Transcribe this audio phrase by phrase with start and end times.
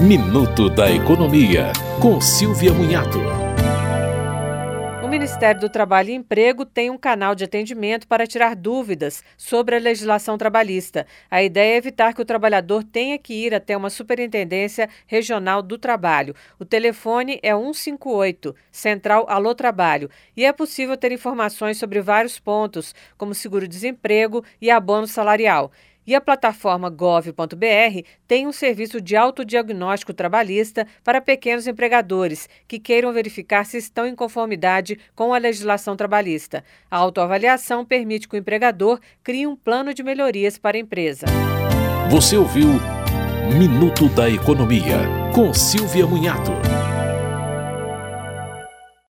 [0.00, 3.18] Minuto da Economia, com Silvia Munhato.
[5.04, 9.76] O Ministério do Trabalho e Emprego tem um canal de atendimento para tirar dúvidas sobre
[9.76, 11.06] a legislação trabalhista.
[11.30, 15.76] A ideia é evitar que o trabalhador tenha que ir até uma superintendência regional do
[15.76, 16.34] trabalho.
[16.58, 22.94] O telefone é 158, Central Alô Trabalho, e é possível ter informações sobre vários pontos,
[23.18, 25.70] como seguro-desemprego e abono salarial.
[26.10, 33.12] E a plataforma gov.br tem um serviço de autodiagnóstico trabalhista para pequenos empregadores que queiram
[33.12, 36.64] verificar se estão em conformidade com a legislação trabalhista.
[36.90, 41.26] A autoavaliação permite que o empregador crie um plano de melhorias para a empresa.
[42.10, 42.70] Você ouviu
[43.56, 44.98] Minuto da Economia,
[45.32, 46.69] com Silvia Munhato.